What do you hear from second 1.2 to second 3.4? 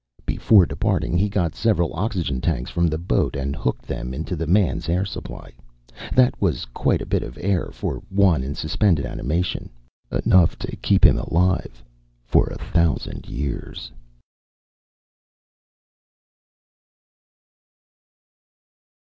got several oxygen tanks from the boat